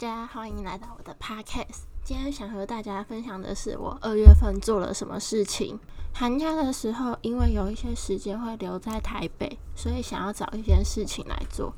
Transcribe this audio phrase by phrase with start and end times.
[0.00, 1.82] 大家欢迎来到我的 podcast。
[2.02, 5.78] 今天想和大家分享的是我二月份做了什么事情。
[6.14, 11.74] 寒假的时候，因为有一些时间会留在台北，所以想要找一件事情来做。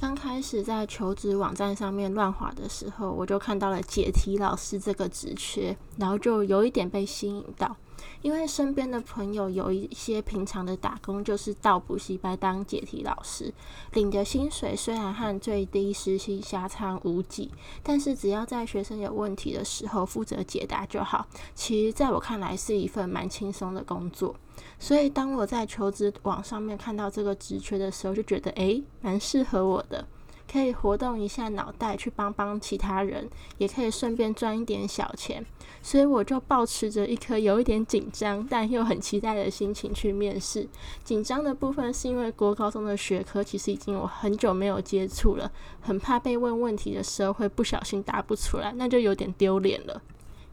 [0.00, 7.76] 刚开始在求职网站上面乱滑的时候，我就看到了解题老师这个职缺，然后就有一点被吸引到。
[8.22, 13.52] 因为身边的朋友有一些平常的打工，就是到补习班当解题老师，
[13.92, 17.50] 领的薪水虽然和最低时薪相差无几，
[17.82, 21.26] 但是只要在学生有问题的时候负责解答就好。
[21.54, 24.34] 其实在我看来是一份蛮轻松的工作，
[24.78, 30.06] 所以当我在求职网上面看到这个职缺的时候，就觉得诶，蛮适合我的。
[30.50, 33.28] 可以活动一下脑袋，去帮帮其他人，
[33.58, 35.44] 也可以顺便赚一点小钱。
[35.82, 40.68] 所以我就保持着一颗有一点紧张，但又很期待的心情去面试。
[41.04, 45.50] 紧张的部分是因为国高中的学科其实已经有很久没有接触了，
[45.80, 50.02] 很怕被问问题的时候会不小心答不出来，那就有点丢脸了。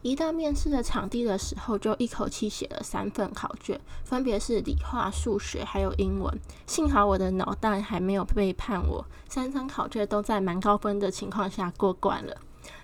[0.04, 6.38] 一到面试的场地的时候，就一口气写了三份考卷，分别是理化、数学还有英文。
[6.68, 12.36] 幸好我的脑袋还没有背叛我，三张考卷都在蛮高分的情况下过关了。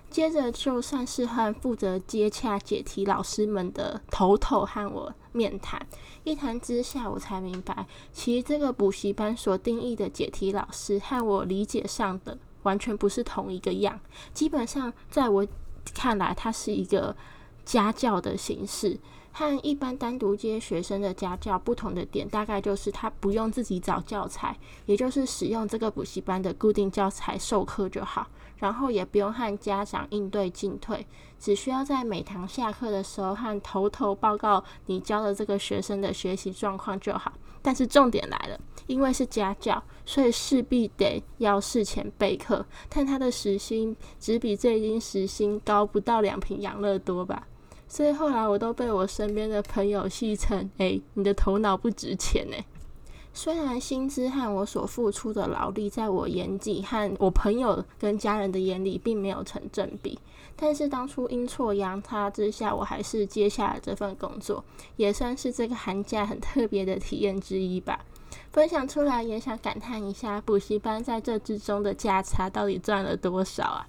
[0.10, 5.86] 接着就算是和负责接洽解题老师们的头头和我面谈，
[6.24, 14.00] 一谈之下，我才明白，其实这个补习班所定义的解题老师和我理解上的完全不是同一个样。
[14.34, 15.46] 基本上，在我
[15.94, 17.16] 看来，它是一个
[17.66, 19.00] 家教的形式，
[19.32, 31.06] 和一般单独接学生的家教不同的点，大概就是他不用自己找教材，也就是使用这个补习班的固定教材授课就好，然后也不用和家长应对进退，
[31.40, 37.32] 只需要在每堂下课的时候和头头报告你教的这个学生的学习状况就好。
[37.62, 38.58] 但是重点来了，
[38.88, 42.66] 因为是家教，所以势必得要事前备课。
[42.88, 47.46] 但他的时薪只比最低时薪高不到两瓶养乐多吧，
[47.90, 52.56] 所以后来我都被我身边的朋友戏称：“哎，你的头脑不值钱呢。”
[53.34, 60.20] 虽然薪资和我所付出的劳力，在我眼底和我朋友跟家人的眼里并没有成正比，
[60.56, 64.64] 但是当初阴错阳差之下，我还是接下了这份工作，
[64.96, 68.06] 也算是这个寒假很特别的体验之一吧。
[68.52, 73.88] 分享出来也想感叹一下，补习班在这之中的价差到底赚了多少啊？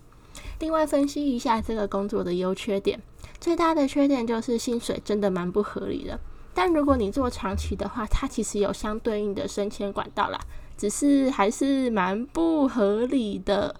[0.60, 3.00] 另外分析一下这个工作的优缺点，
[3.40, 6.20] 最大的缺点就是薪水真的蛮不合理的。
[6.52, 10.38] 但如果你做长期的话，它其实有相对应的升迁管道啦，
[10.76, 13.74] 只是还是蛮不合理的。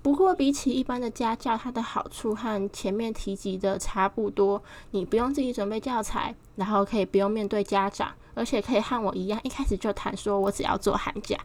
[0.00, 4.62] 不过比起一般的家教，它的好处和前面提及的差不多。
[4.90, 11.36] 你不用自己准备教材，然后可以不用面对家长，而且可以和我一样，一开始就谈说我只要做寒假。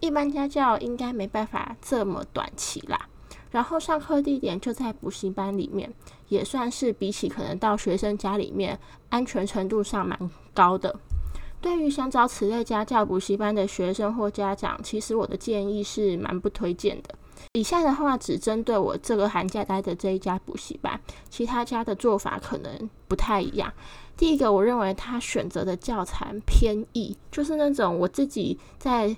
[0.00, 3.08] 一般家教应该没办法这么短期啦。
[3.50, 5.92] 然后上课地点就在补习班里面，
[6.28, 10.94] 也算是比起可能到学生家里面，安全程度上蛮高的。
[11.60, 17.14] 对于想找此类家教补习班的学生或家长，其实我的建议是蛮不推荐的。
[17.52, 23.72] 以下的话只针对我这个寒假待的这一家补习班，其他家的做法可能不太一样。
[24.16, 29.16] 第一个，我认为他选择的教材偏易，就是那种我自己在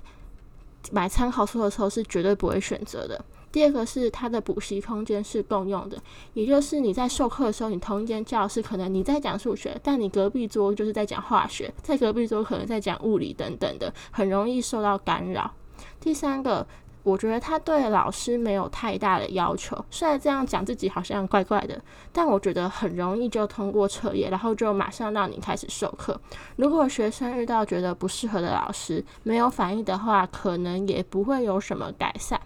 [0.91, 3.23] 买参考书的时候是绝对不会选择的。
[3.51, 5.97] 第二个是它的补习空间是共用的，
[6.33, 15.51] 也就是你在授课的时候，你同一间教室可能你在讲数学，但你隔壁桌就是在讲化学，在隔壁桌可能在讲物理等等的，很容易受到干扰。
[15.99, 16.67] 第三个，
[17.03, 26.19] 我觉得他对老师没有太大的要求，虽然这样讲自己好像怪怪的，但我觉得很容易就通过测验，然后就马上让你开始授课。
[26.57, 32.39] 如果学生遇到觉得不适合的老师，没有反应的话，可能也不会有什么改善。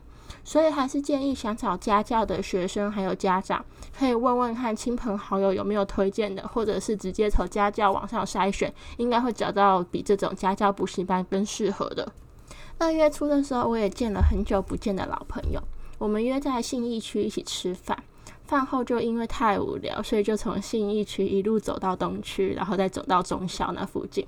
[0.43, 3.63] 所以还是建议想找家教的学生还有家长，
[3.97, 12.11] 可以问问看亲朋好友有没有推荐的，或者是直接从家教网上筛选，应该会找到比这种家教补习班更适合的。
[12.77, 15.61] 二月初的时候，我也见了很久不见的老朋友，
[15.97, 17.97] 我们约在信义区一起吃饭。
[18.43, 24.27] 饭后就因为太无聊，所以就从信义区一路走到东区，然后再走到中校那附近。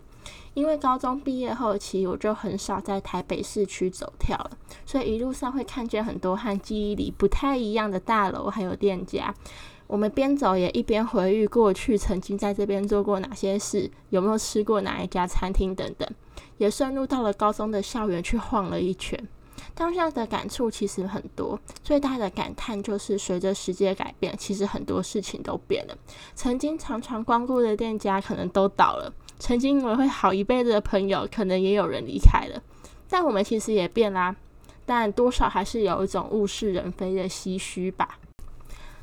[0.54, 4.52] 因为高中毕业后期，我就很少在台北市区走跳了，
[4.86, 9.34] 所以一路上会看见很多和记忆里不太一样的大楼还有店家。
[9.88, 16.10] 我们边走也一边回忆过去曾经在这边做过哪些事，有没有吃过哪一家餐厅等等，
[16.58, 19.28] 也深入到了高中的校园去晃了一圈。
[19.76, 25.96] 当下的感触其实很多，最大的感叹就是随着时间改变，其实很多事情都变了。
[26.34, 29.14] 曾经常常光顾的店家可能都倒了。
[29.38, 32.62] 曾经以为会好一辈子的朋友，可能也有人离开了，
[33.10, 34.36] 但我们其实也变啦。
[34.86, 38.20] 但多少还是有一种物是人非的唏嘘吧。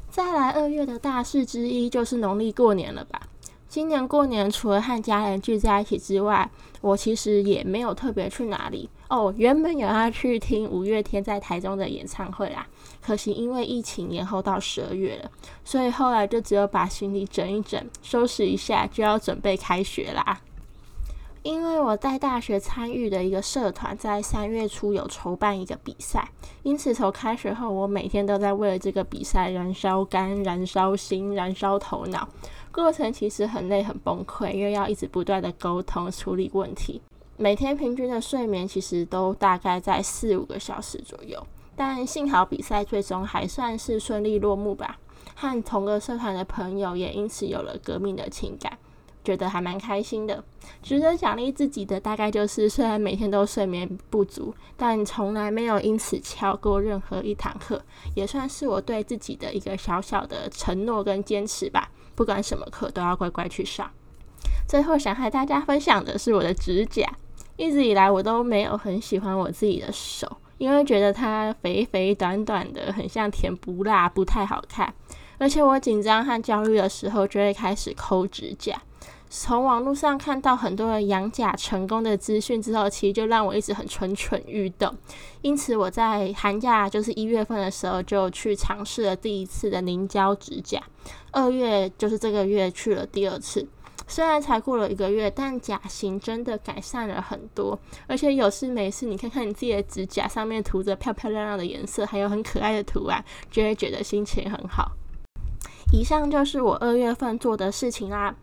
[0.09, 3.21] 再来二月的大事之一就是农历过年了吧？
[3.69, 6.51] 今年过年除了和家人聚在一起之外，
[6.83, 9.33] 我其实也没有特别去哪里哦。
[9.37, 12.67] 原本有要去听五月天在台中的演唱会啦，
[13.01, 15.31] 可惜因为疫情延后到十二月了，
[15.65, 20.41] 所以后来就只有把行李整一整，收拾一下就要准备开学啦。
[21.43, 26.29] 因为我在大学参与的一个社团在三月初有筹办一个比赛，
[26.63, 32.29] 因此从开学后，我每天都在为了这个比赛燃烧肝、燃烧心、燃烧头脑。
[32.71, 37.03] 过程其实很累很崩溃，因为要一直不断的沟通处理问题。
[37.43, 41.45] 每天平均的睡眠其实都大概在四五个小时左右，
[41.75, 44.97] 但幸好比赛最终还算是顺利落幕吧。
[45.35, 48.79] 和同个社团的朋友也因此有了革命的情感，
[49.25, 50.45] 觉得还蛮开心的。
[50.85, 57.83] 值得奖励自己的大概就是，虽然每天都睡眠不足，但从来没有因此翘过任何一堂课，
[58.15, 61.91] 也算是我对自己的一个小小的承诺跟坚持吧。
[62.15, 63.91] 不管什么课都要乖乖去上。
[64.69, 67.05] 最后想和大家分享的是我的指甲，
[67.57, 74.93] 一直以来我都没有很喜欢我自己的手，因为觉得它肥肥短短的，很像甜不辣，不太好看。
[75.39, 78.81] 而且我紧张和焦虑的时候，就会开始抠指甲。
[79.29, 84.95] 从网络上看到很多人养甲成功的资讯之后，其实就让我一直很蠢蠢欲动。
[85.41, 90.83] 因此，我在寒假就是一月份的时候，就去尝试了第一次的凝胶指甲。
[91.31, 93.67] 二月就是这个月去了第二次，
[94.13, 97.79] 虽然才过了一个月，但甲型真的改善了很多。
[98.07, 104.93] 而且有事没事，你看看你自己的指甲上面涂着漂漂亮亮的颜色，还有很可爱的图案，就会觉得心情很好。
[105.91, 108.35] 以上就是我二月份做的事情啦。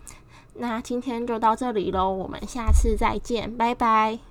[0.56, 4.29] 那今天就到这里喽，我们下次再见，拜拜。